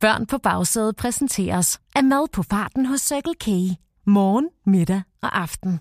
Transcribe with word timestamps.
Børn 0.00 0.26
på 0.26 0.38
bagsædet 0.38 0.96
præsenteres 0.96 1.80
af 1.94 2.04
mad 2.04 2.28
på 2.32 2.42
farten 2.42 2.86
hos 2.86 3.00
Circle 3.00 3.34
K. 3.34 3.46
Morgen, 4.06 4.48
middag 4.66 5.02
og 5.22 5.40
aften. 5.40 5.80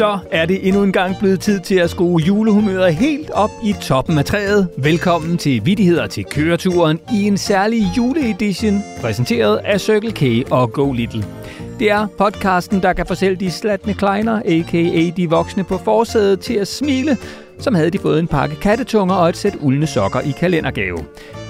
Så 0.00 0.18
er 0.30 0.46
det 0.46 0.66
endnu 0.68 0.82
en 0.82 0.92
gang 0.92 1.16
blevet 1.18 1.40
tid 1.40 1.60
til 1.60 1.74
at 1.74 1.90
skrue 1.90 2.20
julehumøret 2.20 2.94
helt 2.94 3.30
op 3.30 3.50
i 3.64 3.74
toppen 3.80 4.18
af 4.18 4.24
træet. 4.24 4.68
Velkommen 4.76 5.38
til 5.38 5.66
Vittigheder 5.66 6.06
til 6.06 6.24
køreturen 6.24 7.00
i 7.14 7.26
en 7.26 7.38
særlig 7.38 7.82
juleedition, 7.96 8.84
præsenteret 9.00 9.56
af 9.56 9.80
Circle 9.80 10.12
K 10.12 10.52
og 10.52 10.72
Go 10.72 10.92
Little. 10.92 11.24
Det 11.78 11.90
er 11.90 12.06
podcasten, 12.18 12.82
der 12.82 12.92
kan 12.92 13.06
få 13.06 13.14
selv 13.14 13.36
de 13.36 13.50
slatne 13.50 13.94
kleiner, 13.94 14.42
a.k.a. 14.44 15.10
de 15.16 15.30
voksne 15.30 15.64
på 15.64 15.78
forsædet, 15.78 16.40
til 16.40 16.54
at 16.54 16.68
smile, 16.68 17.16
som 17.58 17.74
havde 17.74 17.90
de 17.90 17.98
fået 17.98 18.18
en 18.18 18.28
pakke 18.28 18.56
kattetunger 18.56 19.14
og 19.14 19.28
et 19.28 19.36
sæt 19.36 19.56
uldne 19.60 19.86
sokker 19.86 20.20
i 20.20 20.30
kalendergave. 20.30 20.98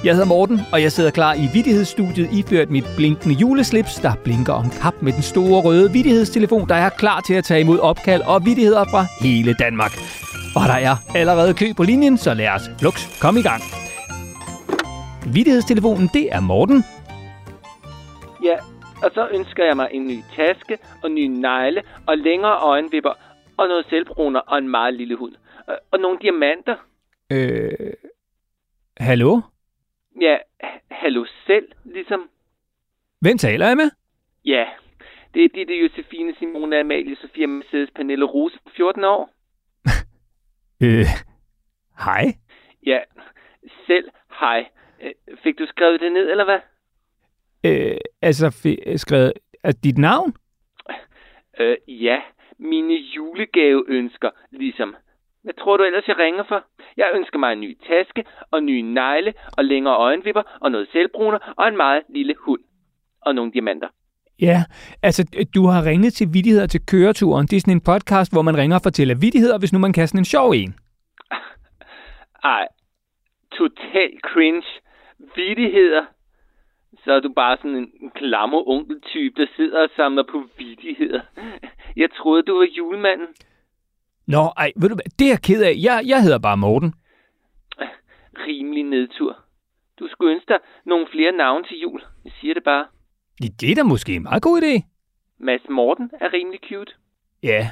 Jeg 0.04 0.12
hedder 0.14 0.28
Morten, 0.28 0.60
og 0.72 0.82
jeg 0.82 0.92
sidder 0.92 1.10
klar 1.10 1.34
i 1.34 1.46
Vittighedsstudiet 1.54 2.28
iført 2.32 2.70
mit 2.70 2.84
blinkende 2.96 3.34
juleslips, 3.34 3.94
der 3.94 4.12
blinker 4.24 4.52
om 4.52 4.70
kap 4.82 4.94
med 5.02 5.12
den 5.12 5.22
store 5.22 5.62
røde 5.62 5.92
vittighedstelefon, 5.92 6.68
der 6.68 6.74
er 6.74 6.88
klar 6.88 7.20
til 7.20 7.34
at 7.34 7.44
tage 7.44 7.60
imod 7.60 7.78
opkald 7.78 8.22
og 8.22 8.44
vittigheder 8.44 8.84
fra 8.84 9.02
hele 9.20 9.54
Danmark. 9.54 9.92
Og 10.56 10.62
der 10.70 10.78
er 10.88 10.96
allerede 11.14 11.54
kø 11.54 11.66
på 11.76 11.82
linjen, 11.82 12.16
så 12.18 12.34
lad 12.34 12.48
os 12.48 12.62
flux 12.78 13.20
komme 13.22 13.40
i 13.40 13.42
gang. 13.42 13.62
Vittighedstelefonen, 15.34 16.08
det 16.16 16.24
er 16.36 16.40
Morten. 16.40 16.84
Ja, 18.48 18.56
og 19.04 19.10
så 19.14 19.28
ønsker 19.36 19.64
jeg 19.64 19.76
mig 19.76 19.88
en 19.92 20.06
ny 20.06 20.18
taske 20.36 20.78
og 21.02 21.10
nye 21.10 21.28
negle 21.28 21.82
og 22.06 22.18
længere 22.18 22.56
øjenvipper 22.72 23.14
og 23.56 23.68
noget 23.68 23.86
selvbruner 23.90 24.40
og 24.40 24.58
en 24.58 24.68
meget 24.68 24.94
lille 24.94 25.16
hund. 25.16 25.32
Og, 25.66 25.74
og 25.90 25.98
nogle 25.98 26.18
diamanter. 26.22 26.76
Øh... 27.32 27.92
Hallo? 28.98 29.40
Ja, 30.20 30.36
hallo 30.90 31.26
selv, 31.46 31.68
ligesom. 31.84 32.30
Hvem 33.20 33.38
taler 33.38 33.66
jeg 33.66 33.76
med? 33.76 33.90
Ja, 34.44 34.64
det 35.34 35.44
er 35.44 35.48
Ditte 35.54 35.74
Josefine 35.74 36.34
Simone 36.38 36.80
Amalie 36.80 37.16
Sofia 37.16 37.46
Mercedes 37.46 37.90
Pernille 37.94 38.24
Rose 38.24 38.58
på 38.64 38.70
14 38.76 39.04
år. 39.04 39.30
Øh... 40.82 41.06
Hej? 42.04 42.24
Ja, 42.86 42.98
selv 43.86 44.10
hej. 44.40 44.68
Øh, 45.02 45.12
Fik 45.42 45.58
du 45.58 45.66
skrevet 45.66 46.00
det 46.00 46.12
ned, 46.12 46.30
eller 46.30 46.44
hvad? 46.44 46.58
Øh, 47.64 47.96
altså, 48.22 48.50
skrevet... 48.96 49.32
Er 49.64 49.72
dit 49.72 49.98
navn? 49.98 50.34
Øh, 51.60 51.76
ja, 51.88 52.22
mine 52.58 52.94
julegaveønsker, 52.94 54.30
ligesom. 54.50 54.96
Hvad 55.44 55.54
tror 55.54 55.76
du 55.76 55.84
ellers, 55.84 56.08
jeg 56.08 56.18
ringer 56.18 56.44
for? 56.48 56.64
Jeg 56.96 57.10
ønsker 57.14 57.38
mig 57.38 57.52
en 57.52 57.60
ny 57.60 57.78
taske 57.88 58.24
og 58.50 58.62
nye 58.62 58.82
negle 58.82 59.34
og 59.58 59.64
længere 59.64 59.96
øjenvipper 59.96 60.42
og 60.60 60.70
noget 60.70 60.88
selvbruner 60.92 61.38
og 61.56 61.68
en 61.68 61.76
meget 61.76 62.02
lille 62.08 62.34
hund. 62.38 62.60
Og 63.22 63.34
nogle 63.34 63.52
diamanter. 63.52 63.88
Ja, 64.40 64.64
altså, 65.02 65.46
du 65.54 65.66
har 65.66 65.86
ringet 65.86 66.12
til 66.12 66.28
Vittigheder 66.32 66.66
til 66.66 66.86
køreturen. 66.86 67.46
Det 67.46 67.56
er 67.56 67.60
sådan 67.60 67.74
en 67.74 67.80
podcast, 67.80 68.32
hvor 68.32 68.42
man 68.42 68.56
ringer 68.56 68.76
og 68.76 68.82
fortæller 68.82 69.14
vittigheder, 69.14 69.58
hvis 69.58 69.72
nu 69.72 69.78
man 69.78 69.92
kan 69.92 70.08
sådan 70.08 70.20
en 70.20 70.24
sjov 70.24 70.50
en. 70.50 70.74
Ej, 72.56 72.66
total 73.52 74.12
cringe. 74.22 74.66
Vittigheder. 75.36 76.04
Så 77.04 77.12
er 77.12 77.20
du 77.20 77.32
bare 77.32 77.56
sådan 77.56 77.76
en 77.76 78.10
klammer 78.14 78.68
onkeltype, 78.68 79.40
der 79.40 79.46
sidder 79.56 79.82
og 79.82 79.88
samler 79.96 80.22
på 80.22 80.42
vittigheder. 80.58 81.20
Jeg 81.96 82.08
troede, 82.10 82.42
du 82.42 82.58
var 82.58 82.66
julemanden. 82.78 83.28
Nå, 84.30 84.52
ej, 84.56 84.72
ved 84.76 84.88
du 84.88 84.94
hvad, 84.94 85.10
det 85.18 85.24
er 85.24 85.30
jeg 85.30 85.42
ked 85.42 85.62
af. 85.62 85.74
Jeg, 85.78 86.02
jeg 86.06 86.22
hedder 86.22 86.38
bare 86.38 86.56
Morten. 86.56 86.94
Rimelig 88.46 88.84
nedtur. 88.84 89.36
Du 89.98 90.08
skulle 90.10 90.34
ønske 90.34 90.48
dig 90.48 90.58
nogle 90.86 91.06
flere 91.12 91.32
navne 91.32 91.64
til 91.64 91.78
jul. 91.80 92.02
Jeg 92.24 92.32
siger 92.40 92.54
det 92.54 92.64
bare. 92.64 92.86
Det 93.60 93.70
er 93.70 93.74
da 93.74 93.82
måske 93.82 94.14
en 94.14 94.22
meget 94.22 94.42
god 94.42 94.62
idé. 94.62 94.82
Mads 95.38 95.68
Morten 95.68 96.10
er 96.20 96.32
rimelig 96.32 96.60
cute. 96.68 96.92
Ja, 97.42 97.70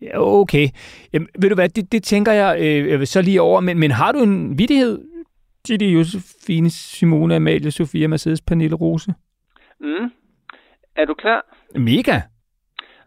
ja 0.00 0.20
okay. 0.20 0.68
Jamen, 1.12 1.28
ved 1.38 1.48
du 1.48 1.54
hvad, 1.54 1.68
det, 1.68 1.92
det 1.92 2.02
tænker 2.02 2.32
jeg 2.32 2.50
øh, 2.60 3.06
så 3.06 3.22
lige 3.22 3.42
over. 3.42 3.60
Men, 3.60 3.78
men 3.78 3.90
har 3.90 4.12
du 4.12 4.18
en 4.18 4.58
vittighed 4.58 5.04
til 5.64 5.80
det 5.80 5.94
Josefine, 5.94 6.70
Simone, 6.70 7.36
Amalie, 7.36 7.70
Sofia, 7.70 8.06
Mercedes, 8.06 8.40
Pernille, 8.40 8.76
Rose? 8.76 9.14
Mm. 9.80 10.10
Er 10.96 11.04
du 11.04 11.14
klar? 11.14 11.56
Mega. 11.74 12.20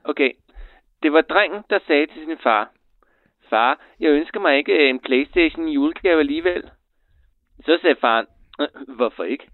Okay. 0.04 0.32
Det 1.04 1.14
var 1.14 1.22
drengen, 1.22 1.64
der 1.70 1.80
sagde 1.88 2.06
til 2.06 2.26
sin 2.26 2.38
far. 2.44 2.72
Far, 3.50 3.80
jeg 4.00 4.10
ønsker 4.10 4.40
mig 4.40 4.58
ikke 4.58 4.90
en 4.90 5.00
Playstation 5.00 5.68
i 5.68 5.74
julegave 5.74 6.20
alligevel. 6.20 6.64
Så 7.66 7.78
sagde 7.82 7.96
faren, 8.02 8.26
"Øh, 8.62 8.96
hvorfor 8.96 9.24
ikke? 9.24 9.48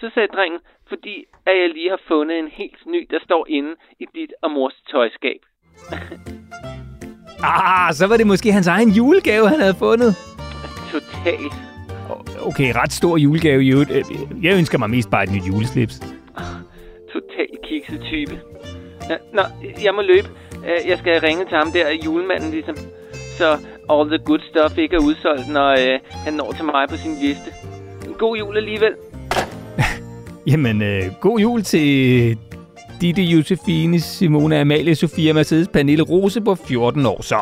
Så 0.00 0.10
sagde 0.14 0.28
drengen, 0.28 0.60
fordi 0.88 1.24
at 1.46 1.58
jeg 1.60 1.68
lige 1.68 1.90
har 1.90 2.00
fundet 2.08 2.38
en 2.38 2.48
helt 2.48 2.86
ny, 2.86 3.06
der 3.10 3.18
står 3.24 3.46
inde 3.48 3.74
i 4.00 4.06
dit 4.14 4.32
og 4.42 4.50
mors 4.50 4.74
tøjskab. 4.90 5.40
Ah, 7.44 7.92
så 7.94 8.06
var 8.06 8.16
det 8.16 8.26
måske 8.26 8.52
hans 8.52 8.66
egen 8.66 8.88
julegave, 8.90 9.48
han 9.48 9.60
havde 9.60 9.74
fundet. 9.78 10.14
Totalt. 10.92 11.52
Okay, 12.48 12.72
ret 12.74 12.92
stor 12.92 13.16
julegave 13.16 13.64
i 13.64 13.70
øvrigt. 13.72 13.90
Øh, 13.90 14.04
Jeg 14.44 14.58
ønsker 14.58 14.78
mig 14.78 14.90
mest 14.90 15.10
bare 15.10 15.22
et 15.24 15.30
nyt 15.32 15.42
juleslips. 15.48 16.00
Total 17.12 17.48
kikset 17.64 18.00
type. 18.10 18.40
Nå, 19.32 19.42
jeg 19.84 19.94
må 19.94 20.02
løbe. 20.02 20.28
Øh, 20.66 20.88
Jeg 20.90 20.98
skal 20.98 21.20
ringe 21.20 21.44
til 21.44 21.56
ham 21.56 21.70
der, 21.72 21.90
julemanden 22.04 22.50
ligesom. 22.50 22.76
Så 23.38 23.58
all 23.90 24.08
the 24.08 24.18
good 24.18 24.40
stuff 24.50 24.78
ikke 24.78 24.96
er 24.96 25.00
udsolgt, 25.00 25.48
når 25.48 25.70
øh, 25.70 26.00
han 26.10 26.34
når 26.34 26.52
til 26.52 26.64
mig 26.64 26.88
på 26.88 26.96
sin 26.96 27.16
liste. 27.22 27.50
En 28.06 28.14
god 28.18 28.36
jul 28.36 28.56
alligevel. 28.56 28.92
Jamen, 30.50 30.82
øh, 30.82 31.02
god 31.20 31.38
jul 31.38 31.62
til 31.62 32.38
Ditte 33.00 33.22
Josefine, 33.22 34.00
Simone, 34.00 34.60
Amalie, 34.60 34.94
Sofia, 34.94 35.32
Mercedes, 35.32 35.68
Pernille, 35.68 36.02
Rose 36.02 36.40
på 36.40 36.54
14 36.54 37.06
år 37.06 37.22
så. 37.22 37.36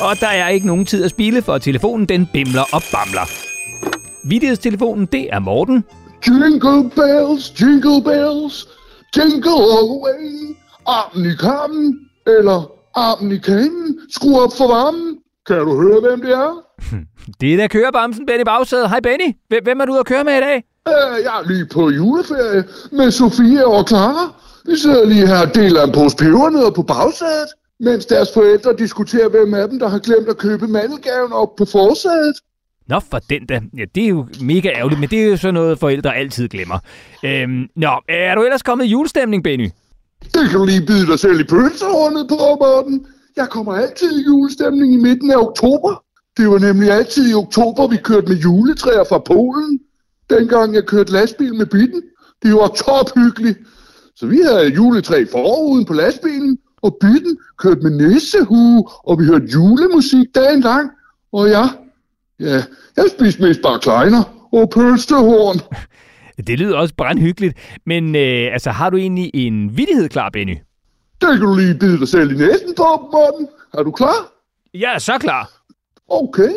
Og 0.00 0.20
der 0.20 0.26
er 0.26 0.48
ikke 0.48 0.66
nogen 0.66 0.84
tid 0.84 1.04
at 1.04 1.10
spille, 1.10 1.42
for 1.42 1.58
telefonen 1.58 2.06
den 2.06 2.28
bimler 2.32 2.62
og 2.72 2.82
bamler. 2.92 3.26
Vittighedstelefonen, 4.28 5.06
det 5.06 5.28
er 5.32 5.38
Morten. 5.38 5.84
Jingle 6.26 6.90
bells, 6.90 7.60
jingle 7.60 8.02
bells, 8.04 8.68
jingle 9.16 9.50
all 9.50 9.86
the 9.92 10.00
way. 10.04 10.56
Armen 10.86 11.30
i 11.32 11.34
kammen, 11.34 11.98
eller 12.26 12.75
armen 12.96 13.32
i 13.32 13.38
kanen. 13.38 13.98
Skru 14.10 14.40
op 14.40 14.50
for 14.58 14.66
varmen. 14.68 15.18
Kan 15.46 15.56
du 15.58 15.82
høre, 15.82 16.00
hvem 16.00 16.20
det 16.22 16.30
er? 16.32 16.62
Det 17.40 17.52
er 17.52 17.56
da 17.56 17.66
kørebamsen, 17.68 18.26
Benny 18.26 18.42
Bagsæde. 18.44 18.88
Hej 18.88 19.00
Benny. 19.00 19.30
Hvem- 19.64 19.80
er 19.80 19.84
du 19.84 19.92
ude 19.92 20.00
at 20.00 20.06
køre 20.06 20.24
med 20.24 20.36
i 20.36 20.40
dag? 20.40 20.56
Øh, 20.88 21.24
jeg 21.24 21.34
er 21.40 21.48
lige 21.48 21.66
på 21.72 21.90
juleferie 21.90 22.64
med 22.92 23.10
Sofie 23.10 23.66
og 23.66 23.88
Clara. 23.88 24.34
Vi 24.66 24.76
sidder 24.76 25.04
lige 25.06 25.26
her 25.26 25.40
og 25.46 25.54
deler 25.54 25.82
en 25.84 25.92
pose 25.92 26.16
pebernødder 26.16 26.70
på 26.70 26.82
bagsædet, 26.82 27.48
mens 27.80 28.06
deres 28.06 28.28
forældre 28.34 28.74
diskuterer, 28.78 29.28
hvem 29.28 29.54
af 29.54 29.68
dem, 29.68 29.78
der 29.78 29.88
har 29.88 29.98
glemt 29.98 30.28
at 30.28 30.36
købe 30.38 30.66
mandelgaven 30.66 31.32
op 31.32 31.56
på 31.56 31.64
forsædet. 31.64 32.36
Nå, 32.88 33.00
for 33.10 33.18
den 33.18 33.46
da. 33.46 33.60
Ja, 33.76 33.84
det 33.94 34.04
er 34.04 34.08
jo 34.08 34.26
mega 34.42 34.68
ærgerligt, 34.68 35.00
men 35.00 35.10
det 35.10 35.22
er 35.22 35.26
jo 35.26 35.36
sådan 35.36 35.54
noget, 35.54 35.78
forældre 35.78 36.16
altid 36.16 36.48
glemmer. 36.48 36.78
Øhm, 37.24 37.66
nå, 37.76 37.90
er 38.08 38.34
du 38.34 38.42
ellers 38.42 38.62
kommet 38.62 38.84
i 38.84 38.88
julestemning, 38.88 39.44
Benny? 39.44 39.68
Det 40.34 40.50
kan 40.50 40.58
du 40.58 40.64
lige 40.64 40.86
bide 40.86 41.06
dig 41.06 41.18
selv 41.18 41.40
i 41.40 41.44
pølsehornet 41.44 42.28
på, 42.28 42.34
Morten. 42.34 43.06
Jeg 43.36 43.48
kommer 43.48 43.72
altid 43.72 44.20
i 44.20 44.24
julestemning 44.24 44.94
i 44.94 44.96
midten 44.96 45.30
af 45.30 45.36
oktober. 45.36 46.02
Det 46.36 46.48
var 46.50 46.58
nemlig 46.58 46.90
altid 46.90 47.30
i 47.30 47.34
oktober, 47.34 47.86
vi 47.86 47.96
kørte 47.96 48.26
med 48.26 48.36
juletræer 48.36 49.04
fra 49.04 49.18
Polen. 49.18 49.80
Dengang 50.30 50.74
jeg 50.74 50.84
kørte 50.84 51.12
lastbil 51.12 51.54
med 51.54 51.66
bitten. 51.66 52.02
Det 52.42 52.54
var 52.54 52.68
tophyggeligt. 52.68 53.58
Så 54.16 54.26
vi 54.26 54.38
havde 54.38 54.68
juletræ 54.68 55.24
foruden 55.32 55.84
på 55.84 55.92
lastbilen, 55.92 56.58
og 56.82 56.96
bitten 57.00 57.38
kørte 57.58 57.80
med 57.80 57.90
nissehue, 57.90 58.88
og 59.04 59.18
vi 59.18 59.24
hørte 59.24 59.46
julemusik 59.46 60.34
dagen 60.34 60.60
lang. 60.60 60.90
Og 61.32 61.48
ja, 61.48 61.68
ja, 62.40 62.62
jeg 62.96 63.04
spiste 63.18 63.42
mest 63.42 63.62
bare 63.62 63.78
kleiner 63.78 64.48
og 64.52 64.70
pølsehorn. 64.70 65.60
Det 66.36 66.58
lyder 66.58 66.76
også 66.76 66.94
brandhyggeligt, 66.94 67.58
men 67.86 68.16
øh, 68.16 68.52
altså, 68.52 68.70
har 68.70 68.90
du 68.90 68.96
egentlig 68.96 69.30
en 69.34 69.76
vittighed 69.76 70.08
klar, 70.08 70.30
Benny? 70.30 70.56
Det 71.20 71.28
kan 71.28 71.40
du 71.40 71.56
lige 71.56 71.74
bide 71.74 71.98
dig 71.98 72.08
selv 72.08 72.30
i 72.30 72.34
næsen 72.34 72.74
Morten. 72.78 73.48
Er 73.74 73.82
du 73.82 73.90
klar? 73.90 74.32
Jeg 74.74 74.94
er 74.94 74.98
så 74.98 75.18
klar. 75.18 75.50
Okay, 76.08 76.50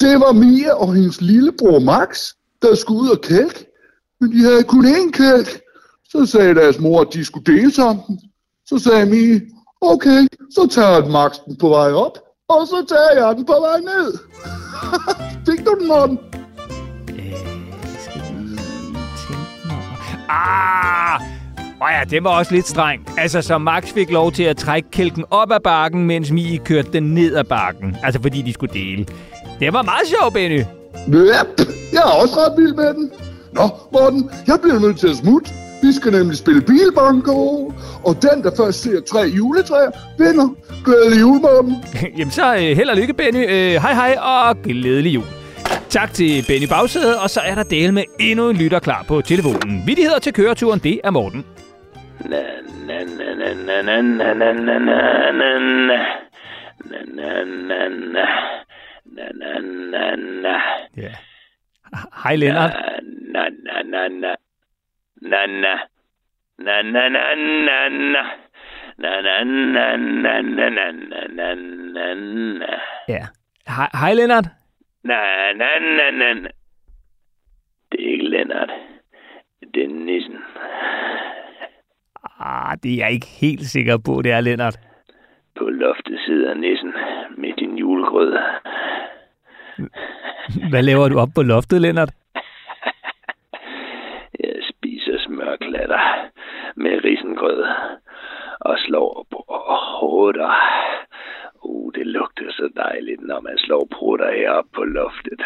det 0.00 0.20
var 0.20 0.32
Mia 0.32 0.74
og 0.74 0.94
hendes 0.94 1.20
lillebror 1.20 1.78
Max, 1.78 2.32
der 2.62 2.74
skulle 2.74 3.00
ud 3.00 3.08
og 3.08 3.20
kælk. 3.20 3.64
Men 4.20 4.32
de 4.32 4.42
havde 4.42 4.62
kun 4.62 4.86
én 4.86 5.10
kælk. 5.10 5.60
Så 6.08 6.26
sagde 6.26 6.54
deres 6.54 6.78
mor, 6.78 7.00
at 7.00 7.08
de 7.12 7.24
skulle 7.24 7.56
deles 7.56 7.78
om 7.78 8.00
den. 8.06 8.20
Så 8.66 8.78
sagde 8.78 9.06
Mia, 9.06 9.40
okay, 9.80 10.26
så 10.50 10.68
tager 10.70 11.08
Max 11.08 11.32
den 11.46 11.56
på 11.56 11.68
vej 11.68 11.92
op, 11.92 12.18
og 12.48 12.66
så 12.66 12.84
tager 12.88 13.26
jeg 13.26 13.36
den 13.36 13.44
på 13.46 13.52
vej 13.52 13.80
ned. 13.80 14.18
Fik 15.46 15.66
du 15.66 15.76
den, 15.80 15.88
Morten? 15.88 16.18
Ah! 20.28 21.20
Og 21.80 21.88
ja, 21.90 22.04
det 22.10 22.24
var 22.24 22.30
også 22.30 22.54
lidt 22.54 22.68
strengt. 22.68 23.10
Altså, 23.18 23.42
så 23.42 23.58
Max 23.58 23.92
fik 23.92 24.10
lov 24.10 24.32
til 24.32 24.42
at 24.42 24.56
trække 24.56 24.90
kælken 24.90 25.24
op 25.30 25.52
ad 25.52 25.60
bakken, 25.64 26.04
mens 26.04 26.30
Mie 26.30 26.58
kørte 26.58 26.88
den 26.92 27.02
ned 27.14 27.36
ad 27.36 27.44
bakken. 27.44 27.96
Altså, 28.02 28.22
fordi 28.22 28.42
de 28.42 28.52
skulle 28.52 28.74
dele. 28.74 29.06
Det 29.60 29.72
var 29.72 29.82
meget 29.82 30.06
sjovt, 30.06 30.34
Benny. 30.34 30.60
Yep, 31.08 31.68
jeg 31.92 31.98
er 31.98 32.20
også 32.22 32.34
ret 32.36 32.52
vild 32.56 32.74
med 32.74 32.94
den. 32.94 33.10
Nå, 33.52 33.68
Morten, 33.92 34.30
jeg 34.46 34.58
bliver 34.62 34.78
nødt 34.78 34.98
til 34.98 35.08
at 35.08 35.16
smutte. 35.16 35.50
Vi 35.82 35.92
skal 35.92 36.12
nemlig 36.12 36.38
spille 36.38 36.60
bilbanko, 36.60 37.72
og 38.04 38.22
den, 38.22 38.42
der 38.42 38.50
først 38.56 38.82
ser 38.82 39.00
tre 39.10 39.20
juletræer, 39.36 39.90
vinder. 40.18 40.48
Glædelig 40.84 41.20
jul, 41.20 41.40
Morten. 41.40 41.74
Jamen, 42.18 42.30
så 42.30 42.54
øh, 42.54 42.60
held 42.60 42.88
og 42.88 42.96
lykke, 42.96 43.12
Benny. 43.14 43.44
Øh, 43.50 43.72
hej 43.82 43.94
hej, 43.94 44.18
og 44.22 44.56
glædelig 44.62 45.14
jul. 45.14 45.24
Tak 45.90 46.12
til 46.12 46.44
Benny 46.48 46.68
Bagsæde, 46.68 47.20
og 47.22 47.30
så 47.30 47.40
er 47.40 47.54
der 47.54 47.62
del 47.62 47.92
med 47.94 48.04
endnu 48.20 48.50
en 48.50 48.56
lytter 48.56 48.78
klar 48.78 49.02
på 49.08 49.20
telefonen. 49.20 49.86
Vittigheder 49.86 50.18
til 50.18 50.32
køreturen, 50.32 50.80
det 50.80 51.00
er 51.04 51.10
Morten. 51.10 51.46
Na, 52.30 52.42
na, 52.86 53.04
na, 53.04 53.34
na, 53.34 53.82
na, 53.82 53.82
na, 53.82 54.02
na, 54.22 54.52
na, 54.52 54.78
na, 54.78 54.78
na, 55.32 55.58
na. 55.88 55.98
Na, 56.90 56.98
na, 57.16 57.44
na, 57.68 57.88
na. 57.88 58.26
Na, 59.16 59.24
na, 59.40 59.60
na, 59.92 60.16
na. 60.42 60.56
Ja. 60.96 61.12
Hej, 62.24 62.36
Lennart. 62.36 62.72
Na, 63.32 63.42
na, 63.66 63.82
na, 63.92 64.08
na. 64.08 64.34
Na, 65.22 65.46
na. 65.46 65.74
Na, 66.58 66.82
na, 66.82 67.08
na, 67.08 67.34
na, 67.66 67.88
na. 67.88 68.22
Na, 68.98 69.20
na, 69.22 69.44
na, 69.44 69.96
na, 69.96 70.40
na, 70.42 70.70
na, 70.70 70.92
na, 70.92 71.24
na, 71.36 71.54
na, 71.94 72.14
na. 72.58 72.66
Ja. 73.08 73.24
Hej 74.04 74.14
Lennart. 74.14 74.57
Na, 75.08 75.52
na, 75.52 75.68
na, 75.78 76.10
na. 76.34 76.50
Det 77.92 78.00
er 78.06 78.12
ikke 78.12 78.28
Lennart. 78.28 78.72
Det 79.74 79.82
er 79.84 79.88
nissen. 79.88 80.36
Ah, 82.40 82.76
det 82.82 82.92
er 82.92 82.96
jeg 82.96 83.12
ikke 83.12 83.26
helt 83.40 83.66
sikker 83.66 83.98
på, 84.06 84.22
det 84.22 84.32
er 84.32 84.40
Lennart. 84.40 84.78
På 85.58 85.64
loftet 85.68 86.20
sidder 86.26 86.54
nissen 86.54 86.92
med 87.36 87.52
din 87.58 87.78
julegrød. 87.78 88.38
Hvad 90.70 90.82
laver 90.82 91.08
du 91.08 91.18
op 91.18 91.28
på 91.34 91.42
loftet, 91.42 91.80
Lennart? 91.80 92.12
Jeg 94.40 94.56
spiser 94.62 95.18
smørklatter 95.18 96.30
med 96.76 97.04
risengrød 97.04 97.64
og 98.60 98.78
slår 98.78 99.26
på 99.30 99.44
prutter. 100.18 100.67
Så 102.68 102.82
dejligt, 102.82 103.20
når 103.26 103.40
man 103.40 103.58
slår 103.58 103.88
prutter 103.92 104.32
heroppe 104.32 104.70
på 104.74 104.84
loftet. 104.84 105.40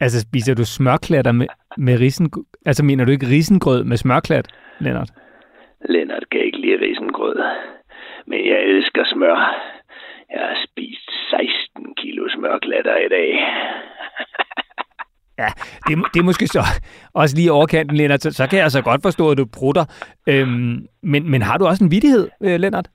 Altså, 0.00 0.20
spiser 0.20 0.54
du 0.54 0.64
smørklatter 0.64 1.32
med, 1.32 1.46
med 1.76 2.00
risen... 2.00 2.30
Altså, 2.66 2.84
mener 2.84 3.04
du 3.04 3.10
ikke 3.10 3.26
risengrød 3.26 3.84
med 3.84 3.96
smørklat, 3.96 4.48
Lennart? 4.80 5.10
Lennart 5.88 6.24
kan 6.30 6.40
ikke 6.40 6.60
lide 6.60 6.80
risengrød, 6.86 7.36
men 8.26 8.46
jeg 8.46 8.60
elsker 8.62 9.04
smør. 9.04 9.38
Jeg 10.30 10.40
har 10.40 10.66
spist 10.66 11.10
16 11.30 11.94
kilo 11.94 12.28
smørklatter 12.28 12.96
i 12.96 13.08
dag. 13.08 13.28
Ja, 15.38 15.48
det, 15.88 15.98
det 16.14 16.20
er 16.20 16.24
måske 16.24 16.46
så 16.46 16.62
også 17.14 17.36
lige 17.36 17.52
overkanten, 17.52 17.96
Lennart. 17.96 18.22
Så, 18.22 18.32
så 18.32 18.46
kan 18.46 18.56
jeg 18.56 18.64
altså 18.64 18.82
godt 18.82 19.02
forstå, 19.02 19.30
at 19.30 19.38
du 19.38 19.46
prutter. 19.58 19.84
Øhm, 20.28 20.86
men, 21.02 21.30
men 21.30 21.42
har 21.42 21.58
du 21.58 21.66
også 21.66 21.84
en 21.84 21.90
vidighed, 21.90 22.28
øh, 22.42 22.60
Lennart? 22.60 22.88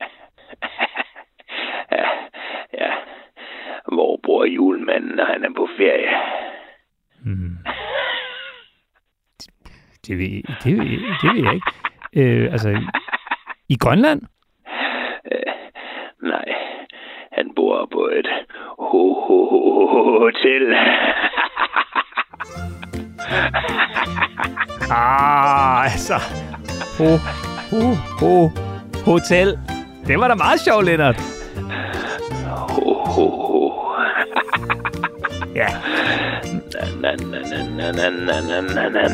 Ja, 1.91 2.07
ja. 2.73 2.91
Bor 4.43 4.47
julemanden, 4.47 5.15
når 5.15 5.25
han 5.25 5.43
er 5.43 5.49
på 5.57 5.67
ferie? 5.77 6.11
Det 10.07 10.17
ved, 10.17 10.43
det 10.63 10.77
ved, 10.77 10.99
det 11.21 11.29
ved 11.33 11.43
jeg 11.43 11.53
ikke. 11.53 11.71
Øh, 12.15 12.51
altså, 12.51 12.81
i 13.69 13.77
Grønland? 13.79 14.21
Nej, 16.23 16.45
han 17.31 17.51
bor 17.55 17.89
på 17.91 17.99
et 18.19 18.27
ho 18.79 19.13
ho 19.13 19.37
ho 19.49 20.19
hotel. 20.19 20.75
Ah, 24.91 25.83
altså. 25.83 26.17
Ho, 26.97 27.09
ho, 27.71 27.83
ho, 28.19 28.49
hotel. 29.05 29.47
Det 30.07 30.19
var 30.19 30.27
da 30.27 30.35
meget 30.35 30.59
sjovt, 30.59 30.85
Lennart. 30.85 31.32
Ja. 35.55 35.67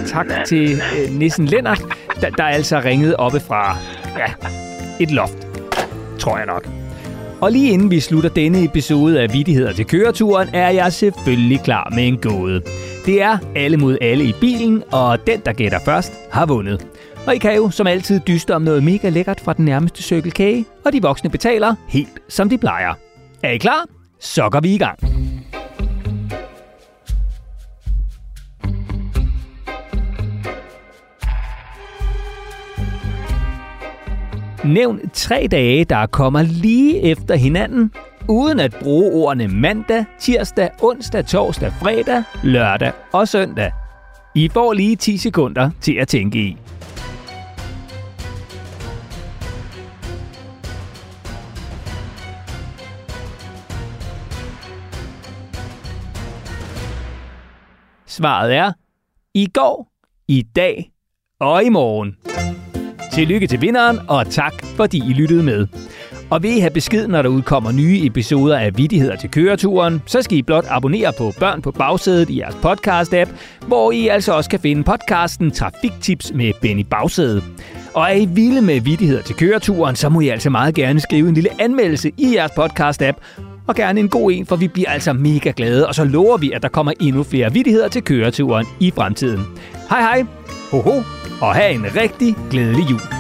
Tak 0.06 0.27
til 0.45 0.71
øh, 0.71 1.12
Nissen 1.12 1.45
Lennart, 1.45 1.81
der, 2.21 2.30
der 2.30 2.44
altså 2.44 2.81
ringede 2.86 3.15
oppe 3.15 3.39
fra 3.39 3.77
ja, 4.18 4.33
et 5.00 5.12
loft, 5.12 5.47
tror 6.19 6.38
jeg 6.38 6.45
nok. 6.45 6.68
Og 7.41 7.51
lige 7.51 7.71
inden 7.71 7.91
vi 7.91 8.00
slutter 8.00 8.30
denne 8.30 8.63
episode 8.63 9.21
af 9.21 9.33
Vittigheder 9.33 9.74
til 9.74 9.86
køreturen, 9.86 10.50
er 10.53 10.69
jeg 10.69 10.94
selvfølgelig 10.94 11.62
klar 11.63 11.91
med 11.95 12.07
en 12.07 12.18
gåde. 12.18 12.62
Det 13.06 13.21
er 13.21 13.38
alle 13.56 13.77
mod 13.77 13.97
alle 14.01 14.24
i 14.24 14.33
bilen, 14.41 14.83
og 14.91 15.27
den, 15.27 15.39
der 15.45 15.53
gætter 15.53 15.80
først, 15.86 16.13
har 16.31 16.45
vundet. 16.45 16.88
Og 17.27 17.36
I 17.36 17.38
kan 17.38 17.56
jo 17.56 17.69
som 17.69 17.88
altid 17.88 18.19
dyste 18.27 18.56
om 18.56 18.62
noget 18.62 18.83
mega 18.83 19.09
lækkert 19.09 19.39
fra 19.39 19.53
den 19.53 19.65
nærmeste 19.65 20.03
Circle 20.03 20.31
K, 20.31 20.65
og 20.86 20.94
de 20.94 21.01
voksne 21.01 21.30
betaler 21.30 21.75
helt 21.88 22.19
som 22.27 22.50
de 22.50 22.57
plejer. 22.57 22.94
Er 23.44 23.51
I 23.51 23.57
klar? 23.57 23.86
Så 24.19 24.50
går 24.50 24.59
vi 24.59 24.75
i 24.75 24.77
gang. 24.77 25.29
Nævn 34.66 35.10
tre 35.14 35.48
dage, 35.52 35.86
der 35.86 36.06
kommer 36.06 36.42
lige 36.42 37.02
efter 37.02 37.36
hinanden, 37.36 37.92
uden 38.28 38.60
at 38.60 38.76
bruge 38.82 39.12
ordene 39.14 39.48
mandag, 39.48 40.06
tirsdag, 40.20 40.70
onsdag, 40.82 41.26
torsdag, 41.26 41.72
fredag, 41.74 42.24
lørdag 42.44 42.92
og 43.14 43.28
søndag. 43.28 43.72
I 44.36 44.50
får 44.54 44.74
lige 44.74 44.96
10 44.96 45.18
sekunder 45.18 45.70
til 45.82 45.94
at 45.94 46.08
tænke 46.08 46.40
i. 46.40 46.58
Svaret 58.06 58.56
er 58.56 58.72
i 59.34 59.48
går, 59.54 59.88
i 60.28 60.42
dag 60.56 60.92
og 61.40 61.64
i 61.64 61.70
morgen. 61.70 62.16
Tillykke 63.14 63.48
til 63.48 63.62
vinderen, 63.62 64.00
og 64.08 64.30
tak 64.30 64.54
fordi 64.76 64.98
I 64.98 65.14
lyttede 65.14 65.44
med. 65.44 65.68
Og 66.30 66.44
vil 66.44 66.58
I 66.58 66.60
have 66.60 66.70
besked, 66.70 67.08
når 67.08 67.22
der 67.22 67.30
udkommer 67.30 67.72
nye 67.72 68.06
episoder 68.06 68.58
af 68.58 68.78
Vittigheder 68.78 69.16
til 69.16 69.32
køreturen, 69.32 70.01
så 70.06 70.22
skal 70.22 70.38
I 70.38 70.42
blot 70.42 70.66
abonnere 70.70 71.13
på 71.18 71.34
Børn 71.39 71.62
på 71.62 71.72
bagsædet 71.72 72.30
i 72.30 72.39
jeres 72.39 72.56
podcast-app, 72.56 73.30
hvor 73.68 73.92
I 73.92 74.08
altså 74.08 74.34
også 74.34 74.50
kan 74.50 74.60
finde 74.60 74.84
podcasten 74.84 75.51
Trafiktips 75.51 76.34
med 76.34 76.51
Benny 76.62 76.86
Bagsæde. 76.89 77.42
Og 77.94 78.04
er 78.04 78.13
I 78.16 78.25
vilde 78.25 78.62
med 78.62 78.82
Vittigheder 78.82 79.22
til 79.22 79.36
køreturen, 79.36 79.96
så 79.96 80.10
må 80.10 80.20
I 80.20 80.28
altså 80.28 80.50
meget 80.50 80.75
gerne 80.75 81.00
skrive 81.00 81.30
en 81.30 81.34
lille 81.34 81.62
anmeldelse 81.62 82.12
i 82.18 82.36
jeres 82.36 82.51
podcast-app, 82.51 83.44
og 83.68 83.75
gerne 83.75 84.00
en 84.00 84.10
god 84.10 84.32
en, 84.32 84.46
for 84.46 84.56
vi 84.56 84.68
bliver 84.68 84.89
altså 84.89 85.13
mega 85.13 85.51
glade, 85.56 85.88
og 85.88 85.96
så 85.96 86.04
lover 86.04 86.38
vi, 86.38 86.51
at 86.51 86.62
der 86.63 86.70
kommer 86.70 86.94
endnu 87.00 87.24
flere 87.24 87.54
vittigheder 87.54 87.88
til 87.88 88.04
køreturen 88.04 88.66
i 88.80 88.92
fremtiden. 88.96 89.42
Hej 89.89 90.01
hej, 90.01 90.24
ho 90.72 90.82
ho, 90.82 91.01
og 91.41 91.55
have 91.55 91.72
en 91.72 91.96
rigtig 91.96 92.36
glædelig 92.50 92.89
jul. 92.91 93.19